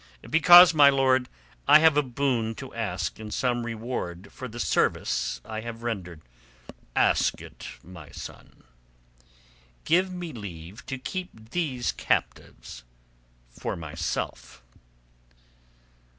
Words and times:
"Because, 0.27 0.73
my 0.73 0.89
lord, 0.89 1.29
I 1.67 1.77
have 1.77 1.95
a 1.95 2.01
boon 2.01 2.55
to 2.55 2.73
ask 2.73 3.19
in 3.19 3.29
some 3.29 3.63
reward 3.67 4.31
for 4.33 4.47
the 4.47 4.59
service 4.59 5.39
I 5.45 5.61
have 5.61 5.83
rendered." 5.83 6.21
"Ask 6.95 7.39
it, 7.39 7.67
my 7.83 8.09
son." 8.09 8.63
"Give 9.85 10.11
me 10.11 10.33
leave 10.33 10.83
to 10.87 10.97
keep 10.97 11.51
these 11.51 11.91
captives 11.91 12.83
for 13.51 13.75
myself." 13.75 14.63